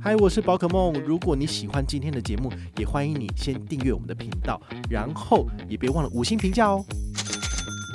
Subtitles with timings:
[0.00, 0.92] 嗨，我是宝可梦。
[1.04, 6.84] 如果你喜欢今天的节目，也欢迎你先订阅我们的频道，然后也别忘了五星评价哦。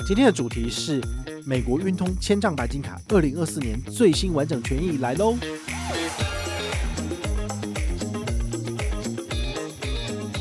[0.06, 1.02] 今天的主题是
[1.46, 5.38] 美国运通千丈白金卡二零二四年最新完整权益来喽。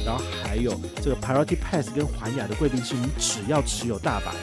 [0.04, 4.34] 然后还有这个 Priority Pass 跟环亚的贵宾室，你只要持有大白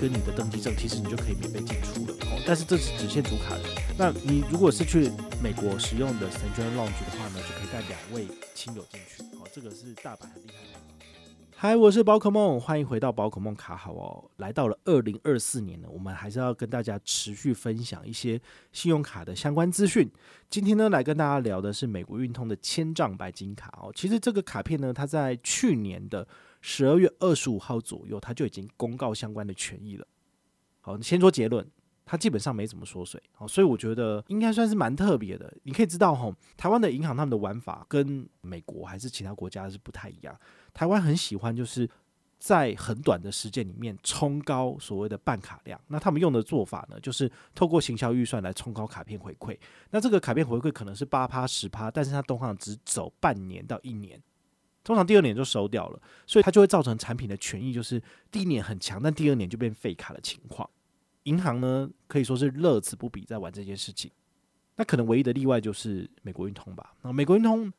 [0.00, 2.42] 跟你的登机证，其实你就可以免费进出了哦。
[2.44, 3.85] 但是这是只限主卡的。
[3.98, 5.10] 那你如果是去
[5.42, 9.22] 美国使用的 Centurion Lounge 的话呢，就可以带两位亲友进去。
[9.38, 11.06] 好，这个是大阪很厉害的。
[11.56, 14.30] 嗨，我是宝可梦，欢迎回到宝可梦卡好哦。
[14.36, 18.38] 来到了二零二四年呢，我们还是要跟大家持续分享一些
[18.70, 20.06] 信用卡的相关资讯。
[20.50, 23.90] 今天呢，来跟大家聊的是美国运通的千丈白金卡哦。
[23.94, 26.28] 其实这个卡片呢，它在去年的
[26.60, 30.06] 十二月二十五号左右，它就已经公告相关的权益了。
[30.82, 31.66] 好，先说结论。
[32.08, 35.52] 它基本上没怎么缩水，所以我觉得应该算是蛮特别的。
[35.64, 40.38] 你可以知道，吼，台湾的银行他们的玩法跟美国还是其他国家是不太一样。
[40.72, 41.88] 台湾很喜欢就是
[42.38, 49.58] 在很短的时间里面冲高所谓的办卡量，那他们用的做法呢，就是透过行销预算来冲高卡片回馈。
[49.90, 54.22] 那这个卡片回馈可能是八趴十趴，但是它通常只走半年到一年，
[54.84, 60.70] 通常第二年就收掉了，所以它就会造成产品的权益就是第一年很强，但第二年就变废卡的情况。
[61.26, 64.10] 银行呢，可以说是乐此不疲在玩这件事情。
[64.76, 66.94] 那可能唯一的例外就是美国运通吧。
[67.02, 67.72] 那美国运通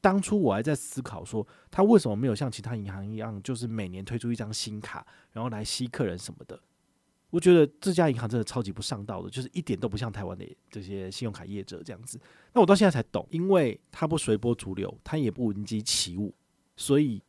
[0.00, 6.60] 当初我还在思考说，他为什么没有像其他银行一样，就是每年推出一张新卡，然后来吸客人什么的。
[7.30, 12.20] 我觉得这家银行真的超级不上道的，就是一点都不像台湾的这些信用卡业者这样子。
[12.52, 16.34] 那我到现在才懂，因为他不随波逐流，他也不闻鸡起舞，
[16.76, 17.22] 所以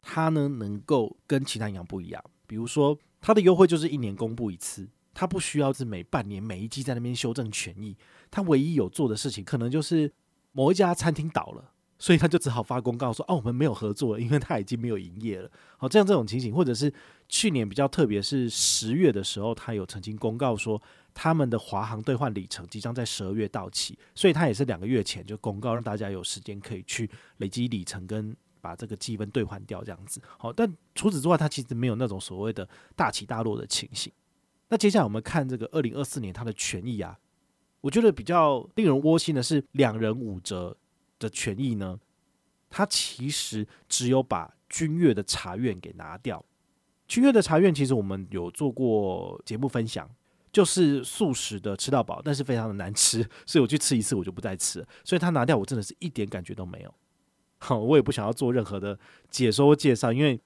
[0.00, 2.24] 他呢能够跟其他银行不一样。
[2.46, 2.96] 比如说。
[3.26, 7.96] 它的优惠就是一年公布一次，它不需要是每半年每一季在那边修正权益。
[8.30, 10.12] 它唯一有做的事情，可能就是
[10.52, 16.92] 某一家餐厅倒了，所以他就只好发公告说：“哦，我们没有合作了，因为他已经没有营业了。”好，这样这种情形，或者是
[17.26, 20.82] 去年比较特别，是十月的时候，他有曾经公告说
[21.14, 28.36] 他们的华航兑换里程即将在十二月到期，所以他也是两个月前就公告，让大家有时间可以去累积里程跟。
[28.64, 30.50] 把这个积分兑换掉，这样子好。
[30.50, 32.66] 但除此之外，它其实没有那种所谓的
[32.96, 34.10] 大起大落的情形。
[34.70, 37.18] 那接下来我们看这个二零二四年它的权益啊，
[37.82, 40.74] 我觉得比较令人窝心的是两人五折
[41.18, 42.00] 的权益呢，
[42.70, 46.42] 它其实只有把君悦的茶苑给拿掉。
[47.06, 50.08] 君悦的茶苑其实我们有做过节目分享，
[50.50, 54.84] 就是素食的吃到饱，但是非常的难吃，所以我去吃一次我就不再吃。
[55.04, 56.94] 所以它拿掉，我真的是一点感觉都没有。
[57.64, 58.98] 好，我也不想要做任何的
[59.30, 60.38] 解说介绍，因为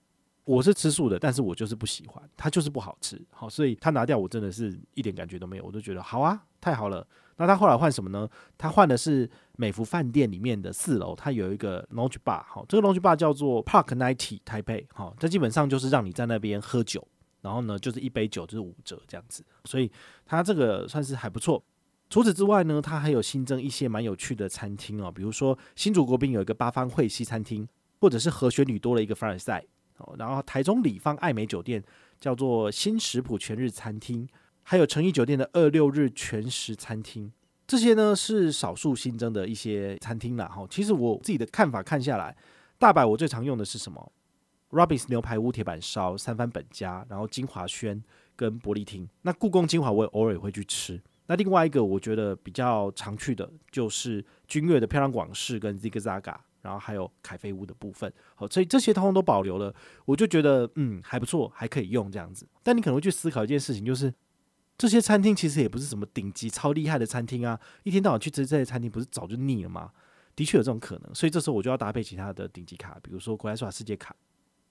[0.45, 3.21] 我是吃素的，但是我就是不喜欢，它就是不好吃。
[3.33, 7.05] 好，所以它拿掉，我真的是一点感觉都没有，我都觉得好啊，太好了。
[7.37, 8.29] 那他后来换什么呢？
[8.57, 12.45] 他换的是美福饭店里面的四楼，它有一个 Lounge Bar。
[12.47, 14.87] 好，这个 Lounge Bar 叫做 Park Ninety Taipei。
[14.95, 17.05] 好，它基本上就是让你在那边喝酒，
[17.41, 19.91] 然后呢，就是一杯酒就是五折这样子，所以
[20.25, 21.61] 它这个算是还不错。
[22.11, 27.69] 除此之外呢，它还有新增一些蛮有趣的餐厅哦，比如说新竹国宾有一个八方会西餐厅，
[28.01, 29.63] 或者是和弦旅多了一个凡尔赛
[29.99, 31.83] 哦，然后台中里方爱美酒店
[32.19, 34.27] 叫做新食谱全日餐厅，
[34.63, 37.31] 还有诚意酒店的二六日全食餐厅，
[37.67, 40.47] 这些呢是少数新增的一些餐厅啦。
[40.47, 40.67] 哈。
[40.71, 42.35] 其实我自己的看法看下来，
[42.79, 44.13] 大白我最常用的是什么
[44.71, 48.03] ？Robins 牛排屋铁板烧、三番本家，然后金华轩
[48.35, 49.07] 跟伯利厅。
[49.21, 50.99] 那故宫金华我也偶尔也会去吃。
[51.29, 59.73] 那另外一个我觉得比较常去的就是君悦的漂亮广式跟 Zigzaga，然后还有凯菲屋的部分，好，所以这些通通都保留了，
[60.07, 62.49] 我就觉得嗯还不错，还可以用这样子。
[62.63, 64.13] 但你可能会去思考一件事情，就是
[64.77, 69.93] 这些餐厅其实也不是什么顶级超厉害的餐厅啊，一天到晚去吃这些餐厅，不是早就腻了吗？
[70.35, 74.17] 的确有这种可能，所以这时候我就要搭配其他的顶级卡，比如说国泰世华世界卡，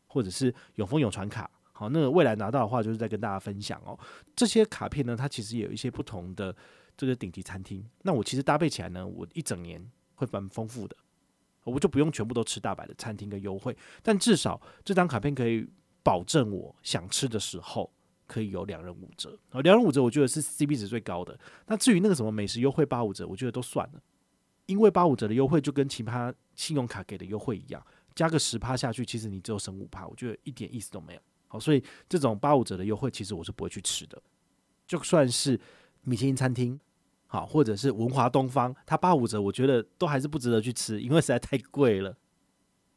[0.07, 1.49] 或者是永丰永传卡。
[1.77, 3.97] 好，那个未来拿到的话，就是再跟大家分享哦。
[4.35, 6.55] 这些卡片呢，它其实也有一些不同的
[6.97, 7.87] 这个顶级餐厅。
[8.01, 10.97] 那我其实搭配起来呢，我一整年会蛮丰富的，
[11.63, 15.69] 我就不用全部都吃大白的餐厅的优惠，但至少这张卡片可以
[16.01, 17.93] 保证我想吃的时候
[18.25, 19.37] 可以有两人五折。
[19.51, 21.39] 哦，两人五折，我觉得是 CP 值最高的。
[21.67, 24.01] 那至于那个什么美食优惠八五折，我觉得都算了，
[24.65, 27.85] 因为八五折的优惠就跟其他信用卡给的优惠一样，
[28.15, 31.21] 加个十趴下去，其实你只有省五趴，我觉得一点意思都没有。
[31.47, 34.21] 好，所以这种八五折的优惠，其实我是不会去吃的。
[34.85, 35.59] 就算是
[36.03, 36.79] 米其林餐厅，
[37.25, 42.17] 好，或者是文华东方，它八五折，我觉得都还是不值得去吃，因为实在太贵了。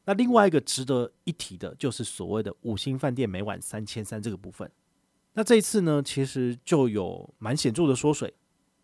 [0.05, 4.70] 那另外一个值得一提的，就是所谓的五星饭店每晚三千三这个部分。
[5.35, 8.35] 那这一次呢，其实就有蛮显著的缩水。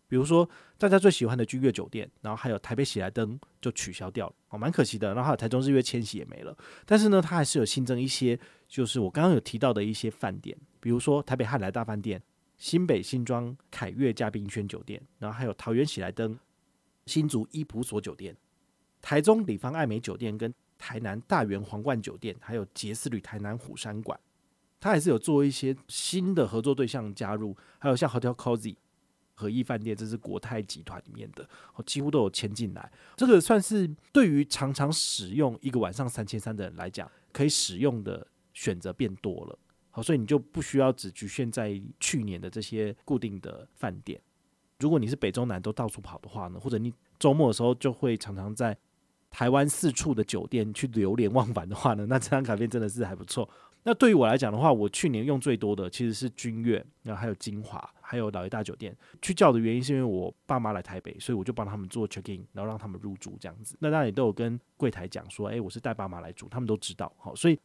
[0.07, 5.09] 比如说大家最喜欢的君悦酒店，然后还有台北喜来登就取消掉了，哦，蛮可惜的。
[5.09, 12.21] 然后还有台中日月千禧也没了，但是呢，它还是有新增一些，就是我刚刚有提到的一些饭店，比如说台北汉来大饭店、
[12.57, 16.39] 新北新庄凯悦嘉宾轩酒店，然后还有桃园喜来登、
[17.05, 18.35] 新竹伊普所酒店、
[19.01, 24.17] 台中里方爱美酒店跟台南大园皇冠酒店，还有杰斯旅台南虎山馆，
[24.79, 28.77] 它还是有做一些新的合作对象加入，还有像 Hotel Cozy。
[29.39, 31.47] 和义饭店，这是国泰集团里面的，
[31.85, 32.91] 几乎都有签进来。
[33.15, 38.25] 这个算是对于常常使用一个晚上三千三的人来讲，可以使用的
[38.55, 39.59] 选择变多了。
[39.91, 44.19] 好，所以你就不需要只局限在去年的这些固定的饭店。
[44.79, 48.75] 如果你是北中南都到处跑的话呢，或者你周末的时候就会常常在
[49.29, 53.47] 台湾四处的酒店去流连忘返的话呢，那这张卡片真的是还不错。
[53.87, 58.93] 那对于我来讲的话，我去年用最多的其实是君悦，然后还有金华，还有老爷大酒店。
[59.21, 63.77] 去叫的原因是因为我爸妈来台北，所以我就帮他们做 check in，然后让他们入住这样子。
[63.79, 67.09] 那当然也都有跟柜台讲说，诶，我是带爸妈来住，他们都知道。
[67.17, 67.57] 好，所以。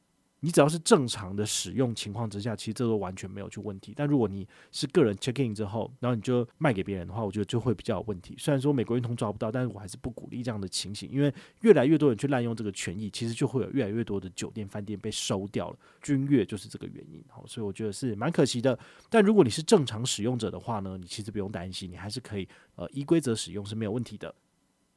[0.45, 3.93] 你只要是正常的使用情况之下，其实这都完全没有去问题。
[3.97, 8.35] 但如果你是个人 check in 之后，然后你就卖给别人的话，我觉得就会比较有问题。
[8.37, 15.77] 虽然说美国运通抓不到，但是我还是不鼓励这样的情形，因为越来越多人去滥用这个权益，其实就会有越来越多的酒店饭店被收掉了。
[16.03, 18.77] 君悦就是这个原因，好，所以我觉得是蛮可惜的。
[19.09, 24.35] 但如果你是正常使用者的话呢，你其实不用担心，你还是可以呃依规则使用是没有问题的。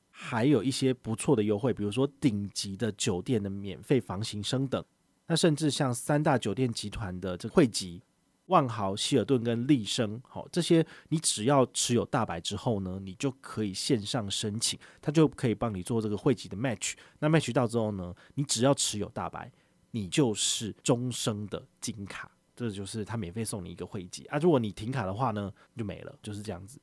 [0.10, 4.84] 还有一些不错的优惠，比如说顶级的酒店的免费房型升等。
[5.28, 8.02] 那甚至像三大酒店集团的这汇集、
[8.48, 16.94] 万豪、希尔顿跟丽笙，好，这些你只要持有大白之后呢，你就可以线上申请，他就可以帮你做这个汇集的 match。
[17.20, 19.52] 那 match 到之后呢，你只要持有大白，
[19.92, 24.38] 你就是终生的金卡，这就是他免费送你一个汇集啊。
[24.38, 26.80] 如果你停卡的话呢，就没了，就是这样子。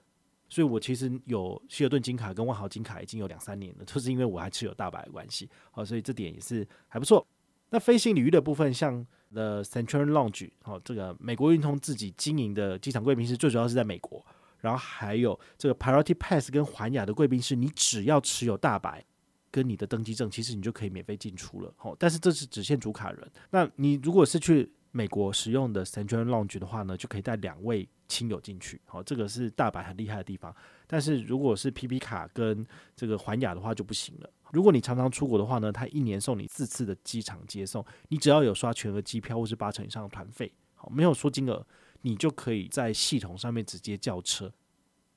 [0.48, 7.24] 所以我其实有希尔顿金卡跟万豪金卡已经有两三年了，就是因为我还持有大白的关系，好，所以这点也是还不错。
[7.72, 14.24] 那飞行领域的部分，像 The Central Lounge，哦，这个美国运通自己经营的机场贵宾室，最主要是在美国。
[14.60, 19.04] 然后还有这个 Priority Pass 跟环亚的贵宾室，你只要持有大白
[19.50, 21.74] 跟你的登机证，其实你就可以免费进出了。
[21.80, 23.32] 哦，但是这是只限主卡人。
[23.50, 28.80] 那你如果是去美国使用的 Centurion Lounge 的话呢，就可以带两位亲友进去。
[28.86, 30.54] 好，这个是大白很厉害的地方。
[30.86, 34.30] 但是如果是 PP 卡跟这个环亚的话就不行了。
[34.52, 41.66] 如果你常常出国的话呢，他一年送你四次的机场接送，你只要有刷全额机票或是八成以上的团费，好，没有说金额，
[42.02, 44.52] 你就可以在系统上面直接叫车，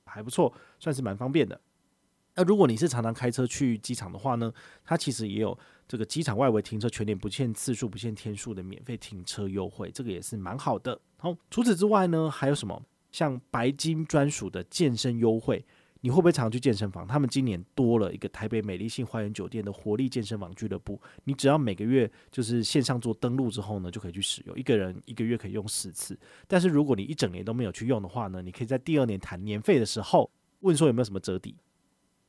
[0.06, 0.50] 还不错，
[0.80, 1.60] 算是蛮方便的。
[2.34, 4.50] 那如果你是常常开车去机场的话呢，
[4.84, 5.58] 它其实也有
[5.88, 11.00] 这个机场外围停车全年不限次数、不限天数的免费停车优惠，这个也是蛮好的。
[11.18, 12.82] 好，除此之外呢，还有什么？
[13.12, 15.64] 像白金专属的健身优惠。
[16.02, 17.04] 你会不会常去健身房？
[17.04, 21.00] 他们今年多了一个台北美丽信花园酒店的活力健身房俱乐部。
[21.24, 24.56] 你只要每个月就是线上做登录之后呢，就可以去使用。
[24.56, 26.16] 一个人一个月可以用四次。
[26.46, 30.30] 但是如果你一整年都没有去用的话呢，你可以在第二年谈年费的时候
[30.60, 31.56] 问说有没有什么折抵。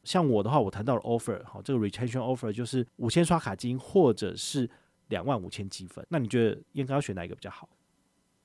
[0.08, 4.70] 像我的话，我谈到了 offer，好，这个 retention offer 就是五千刷卡金或者是
[5.10, 6.06] 两万五千积分。
[6.08, 7.68] 那你觉得应该要选哪一个比较好？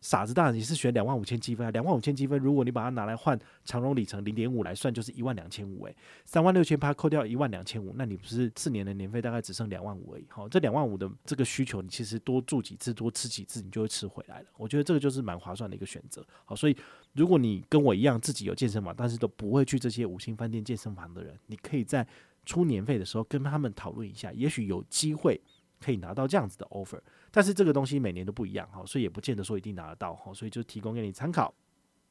[0.00, 10.26] 傻子当然也是选两万五千积分啊，两万五千积分，如果你把它拿来换长荣里程零点五来算，就是一万两千五诶，三万六千八扣掉一万两千五，那你不是四年的年费大概只剩两万五而已。
[10.28, 14.47] 好，这两万五的这个需求，你其实多住几次，多吃几次，你就会吃回来了。
[14.57, 16.26] 我觉得这个就是蛮划算的一个选择。
[16.45, 16.76] 好，所以
[17.14, 22.07] 如果你跟我一样自己有健身房，但是都不会去这些五星饭店健身房的人，你可以在
[22.45, 25.40] 出年费的时候跟他们讨论一下，也许有机会。
[25.85, 27.00] 可以拿到这样子的 offer，
[27.33, 31.52] 但是这个东西每年都不一样哈，所以也不见得说一定拿得到哈，所以就提供给你参考。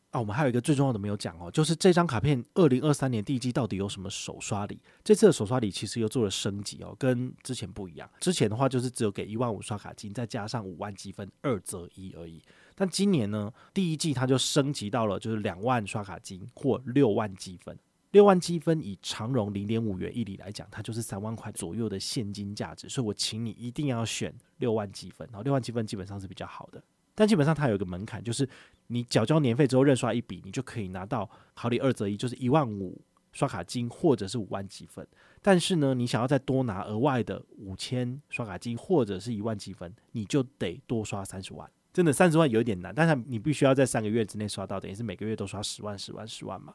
[0.09, 4.77] 啊，我们还有一个最重要的没有讲哦，就是这张卡片二零二三年第一季到底有什么首刷礼？
[5.05, 8.11] 这次的首刷礼其实又做了升级哦，跟之前不一样。
[8.19, 12.41] 之前的话就是只有给一万五刷卡金，再加上五万积分，二折一而已。
[12.75, 17.77] 但今年呢，第一季它就升级到了就是两万刷卡金或六万积分。
[18.11, 25.25] 六万积分以长荣零点五元一里来讲，它就是三万块左右的现金价值，所以我请你一定要选六万积分。
[25.31, 26.83] 然后六万积分基本上是比较好的，
[27.15, 28.47] 但基本上它有一个门槛，就是
[28.87, 32.99] 你缴交年费之后认刷一笔，你就可以拿到好礼二折一，就是一万五
[33.31, 35.07] 刷卡金或者是五万积分。
[35.41, 41.71] 但是呢，你想要再多拿额外的五千刷卡金或者是一万积分，你就得多刷三十万。
[41.93, 46.73] 真的三十万有点难，但是你必须要在三个月之内刷到，等于是每个月都刷十万、十万、十万嘛。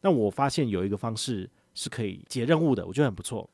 [0.00, 3.48] 那我发现有一个方式是可以解任务的，我觉得很不错。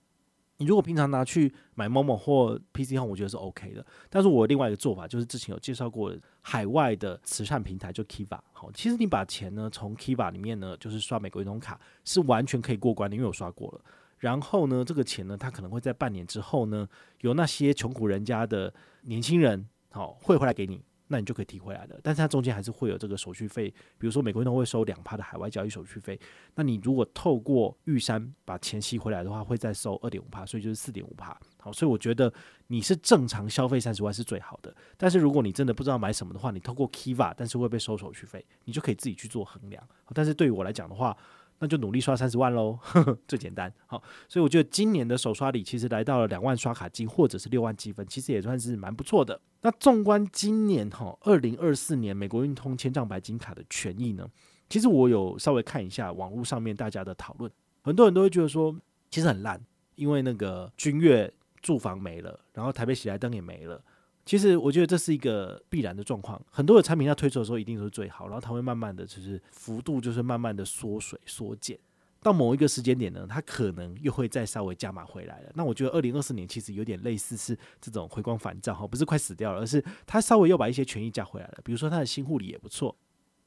[0.58, 3.84] 你如果平常拿去买 Momo 或 PC Home，我觉得是 OK 的。
[4.08, 8.38] 但是我另外一个做法就是之前有介绍过海外的慈善平台，就 Kiva。
[8.52, 13.80] 好，其实你把钱呢从 Kiva 里面呢，就是刷美国运通卡是完全可以过关的，因为我刷过了。
[14.18, 16.88] 然后呢，这个钱呢，它可能会在半年之后呢，
[17.20, 18.72] 由那些穷苦人家的
[19.02, 20.84] 年轻人好汇回来给你。
[21.08, 26.18] 那你就可以提回来了，但是它中间还是会有这个手续费，比如说美国运通会收两趴的海外交易手续费，
[26.56, 31.38] 那你如果透过玉山把钱吸回来的话，会再收二点五趴，所以就是四点五趴。
[31.58, 32.32] 好，所以我觉得
[32.66, 39.80] 你是正常消费三十万是最好的，但是如果你真的不知道买什么的话，你透过 Kiva，但是会被收手续费，你就可以自己去做衡量。
[40.12, 41.16] 但是对于我来讲的话，
[41.58, 42.78] 那就努力刷三十万喽，
[43.26, 43.72] 最简单。
[43.86, 49.40] 好，所以我觉得今年的首刷礼其实来到了两万刷卡金，或者是六万积分，其实也算是蛮不错的。
[49.62, 54.28] 那纵观今年哈，二零二四年美国运通千帐白金卡的权益呢，
[54.68, 57.50] 其实我有稍微看一下网络上面大家的讨论，
[57.82, 58.74] 很多人都会觉得说
[59.10, 59.60] 其实很烂，
[59.94, 61.32] 因为那个君悦
[61.62, 63.82] 住房没了，然后台北喜来登也没了。
[64.26, 71.78] 其实我觉得这是一个必然的状况，很多的产品在推出的时候一定都是最好，然后它会慢慢的就是幅度就是慢慢的缩水缩减，
[72.20, 75.52] 到某一个时间点呢，它可能又会再稍微加码回来了。
[75.54, 82.96] 那我觉得二零二四年其实有点类似是这种回光返照哈，不是快死掉了，而是它稍微又把一些权益加回来了，比如说它的新护理也不错。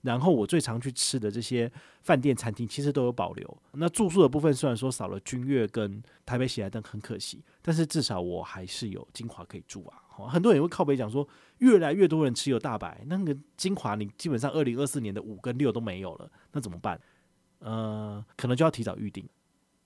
[0.01, 1.69] 然后我最常去吃的这些
[2.03, 3.57] 饭店餐厅其实都有保留。
[3.73, 9.99] 那住宿的部分虽然说少了君悦跟台北喜来登很可惜，但是至少我还是有精华可以住啊。
[10.27, 11.27] 很多人也会靠北讲说，
[11.59, 16.99] 越来越多人持有大白，那个精华你基本上二零二四年的五跟六都没有了，那怎么办？
[17.59, 19.27] 呃，可能就要提早预定，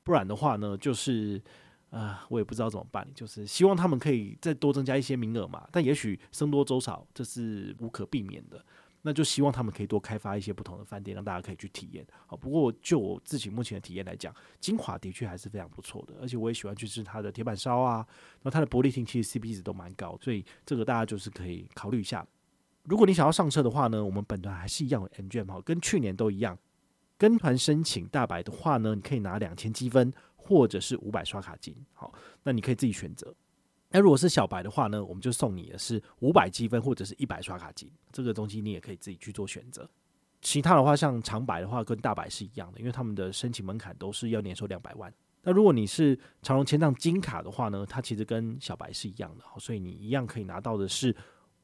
[0.04, 1.42] 不然的话呢，就是
[1.90, 5.68] 啊，我也不知道怎么办，就是希望他们可以再多增加一些名额嘛。
[5.72, 8.64] 但也许僧多粥少，这是无可避免的。
[9.06, 12.04] 那就希望他们可以多开发一些不同的饭店，让大家可以去体验。
[12.26, 18.08] 好，不过就我自己目前的体验来讲，晶华的确还是非常不错的，而且我也喜欢去吃它的铁板烧啊。
[18.42, 22.26] 那它的玻璃厅其实 CP 值都蛮高，所以这个大家就是可以考虑一下。
[22.84, 26.58] 如果你想要上车的话呢，我们本团还是一样有 MGM 哈，跟去年都一样。
[27.18, 31.76] 跟团申请大白的话呢，你可以拿两千积分或者是五百刷卡金。
[31.94, 33.34] 好，那你可以自己选择。
[33.94, 39.88] 那如果是小白的话呢，我们就送你的是五百积分或者是一百刷卡金，这个东西你也可以自己去做选择。
[40.42, 45.14] 其他的话，像长白的话跟大白是一样的，因为他们的申请门槛都是要年收两百万。
[45.44, 51.16] 那如果你是长荣千账金卡的话呢，它其实跟小白是一样的，所以你一样可以拿到的是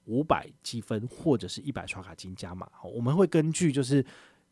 [0.05, 2.69] 五百积分或者是一百刷卡金加码。
[2.83, 4.05] 我们会根据就是。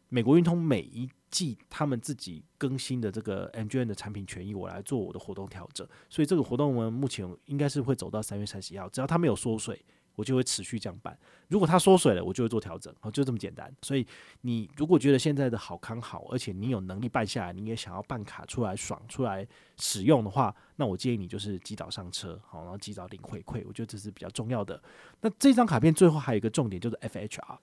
[0.09, 5.85] 美国运通每一季他们自己更新的这个 MGM 的产品权益，我来做我的活动调整。
[6.09, 8.87] 所以这个活动呢，目前应该是会走到三月三十一号。
[8.87, 9.83] 只要它没有缩水，
[10.15, 11.17] 我就会持续这样办。
[11.49, 12.93] 如果它缩水了，我就会做调整。
[13.01, 13.69] 好，就这么简单。
[13.81, 14.07] 所以
[14.41, 19.45] 你如果觉得现在的好康好，而且你有能力办下来，你也想要办卡出来爽出来
[19.77, 23.61] 使用的话，那我建议你就是及早上车，好，然后及早领回馈。
[23.67, 24.81] 我觉得这是比较重要的。
[25.19, 27.57] 那这张卡片最后还有一个重点就是 FHR。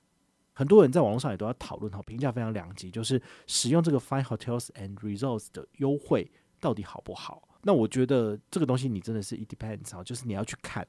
[0.55, 6.31] 很多人在网络上也都要讨论哈，评价非常两极，就是使用这个 Fine Hotels and Resorts 的优惠
[6.61, 7.49] 到底好不好？
[7.63, 10.87] 那我觉得这个东西你真的是 it depends 啊，就是你要去看。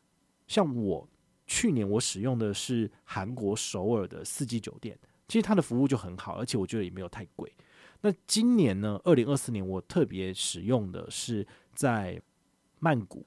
[0.47, 1.07] 像我
[1.47, 7.51] 去年我使用的是韩国首尔的四季酒店，其实它的服务就很好，而且我觉得也没有太贵。
[8.01, 12.21] 那今年呢，二零二四年我特别使用的是在
[12.79, 13.25] 曼谷，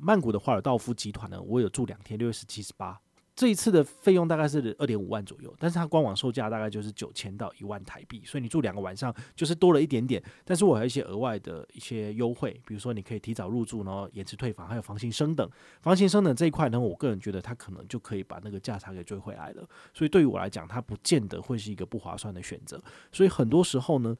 [0.00, 3.00] 曼谷的华尔道夫集团呢，我有住两天，六月十七、十八。
[3.36, 10.22] 这一次的费用大概是二点五万左右，但是它官网售价大概就是九千到一万台币，所以你住两个晚上就是多了一点点。
[10.42, 15.46] 但是我还有一些额外的一些优惠，比如说你可以提早入住，然后延迟退房，还有房型升等。
[15.82, 19.68] 房型升等这一块呢，我个人觉得它可能就可以把那个价差给追回来了。
[19.92, 22.82] 所以对于我来讲，它不见得会是一个不划算的选择。
[23.12, 24.16] 所以很多时候呢，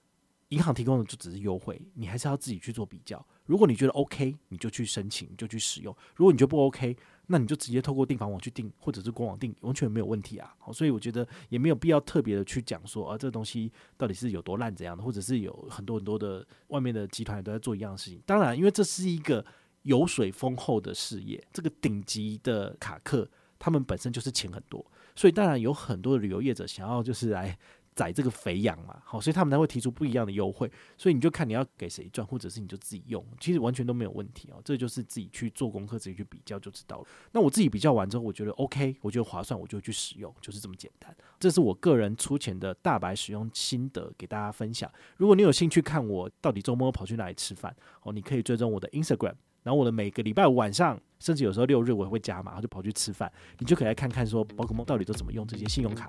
[0.51, 3.25] 银行提供的就只是优惠，你还是要自己去做比较。
[3.47, 10.55] 如果你觉得 OK，你就去申请，就去使用；如果你觉得不 OK，那你就直接透过订房网去订，或者是官网订，完全没有问题啊。
[10.73, 18.23] 所以我觉得也没有必要特别的去讲说啊，这个东西到底是有多烂怎样的，或者是有很多很多的外面的集团都在做一样的事情。
[18.25, 19.45] 当然，因为这是一个
[19.83, 24.85] 油水丰厚的事业，这个顶级的卡客他们本身就是钱很多，
[25.17, 27.59] 所以当然有很多的旅游业者想要就是来。
[27.97, 34.61] 宰这个肥羊嘛，好，所以他们才会提出不一样的优惠，所以你就看你要给谁赚，或者是你就自己用，其实完全都没有问题哦。
[34.63, 37.07] 这就是自己去做功课，自己去比较就知道了。
[37.33, 41.17] 那我自己比较完之后，我觉得 OK，我觉得划算，我就去使用，就是这么简单。
[41.41, 44.93] 这是我个人出钱的大白使用心得，给大家分享。
[45.17, 49.35] 如果你有兴趣看我到底周末跑去哪里吃饭，哦，你可以追踪我的 Instagram。
[49.63, 56.09] 然后我的每个礼拜晚上，甚至有时候六日我也会加码，然后就跑去吃饭，你就可以来看看说宝可梦到底都怎么用这些信用卡。